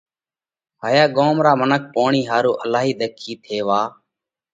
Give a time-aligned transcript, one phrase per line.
[0.83, 3.81] ھايا ڳوم را منک پوڻِي ۿارُو الھائي ۮکي ٿيوا